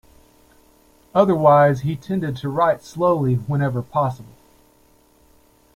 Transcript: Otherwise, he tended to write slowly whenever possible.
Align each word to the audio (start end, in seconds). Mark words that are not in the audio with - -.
Otherwise, 1.13 1.81
he 1.81 1.95
tended 1.95 2.35
to 2.35 2.49
write 2.49 2.81
slowly 2.81 3.35
whenever 3.35 3.83
possible. 3.83 4.33